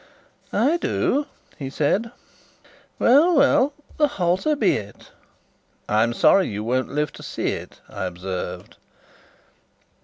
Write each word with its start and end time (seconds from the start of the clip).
"I 0.51 0.77
do," 0.77 1.27
he 1.59 1.69
said. 1.69 2.09
"Well, 2.97 3.35
well, 3.35 3.73
the 3.97 4.07
halter 4.07 4.55
be 4.55 4.71
it." 4.75 5.11
"I'm 5.87 6.11
sorry 6.13 6.47
you 6.47 6.63
won't 6.63 6.89
live 6.89 7.11
to 7.13 7.21
see 7.21 7.49
it," 7.49 7.81
I 7.87 8.05
observed. 8.05 8.77